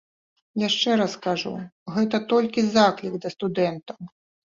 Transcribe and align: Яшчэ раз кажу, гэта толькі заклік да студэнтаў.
Яшчэ 0.67 0.95
раз 1.01 1.13
кажу, 1.27 1.53
гэта 1.99 2.23
толькі 2.35 2.67
заклік 2.73 3.23
да 3.27 3.37
студэнтаў. 3.39 4.15